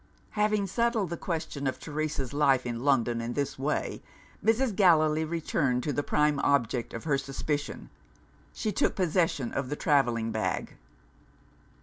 Having 0.31 0.65
settled 0.65 1.09
the 1.11 1.15
question 1.15 1.67
of 1.67 1.77
Teresa's 1.79 2.33
life 2.33 2.65
in 2.65 2.79
London 2.79 3.21
in 3.21 3.33
this 3.33 3.59
way, 3.59 4.01
Mrs. 4.43 4.75
Gallilee 4.75 5.23
returned 5.23 5.83
to 5.83 5.93
the 5.93 6.01
prime 6.01 6.39
object 6.39 6.95
of 6.95 7.03
her 7.03 7.19
suspicion 7.19 7.91
she 8.51 8.71
took 8.71 8.95
possession 8.95 9.51
of 9.53 9.69
the 9.69 9.75
travelling 9.75 10.31
bag. 10.31 10.75